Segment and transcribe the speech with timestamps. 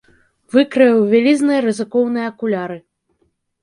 [0.55, 2.85] Выкраіў вялізныя, рызыкоўныя акуляры.